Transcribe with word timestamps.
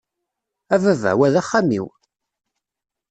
A 0.73 0.75
baba, 0.83 1.11
wa 1.17 1.27
d 1.33 1.35
axxam-iw! 1.41 1.85